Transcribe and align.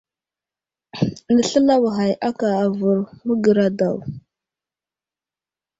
Nəsləlaɓ 1.35 1.83
ghay 1.95 2.11
aka 2.27 2.47
avər 2.65 2.99
magəra 3.25 3.67
daw. 3.79 3.95